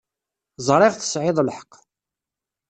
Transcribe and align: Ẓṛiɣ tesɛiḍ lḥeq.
Ẓṛiɣ 0.67 0.93
tesɛiḍ 0.95 1.37
lḥeq. 1.41 1.71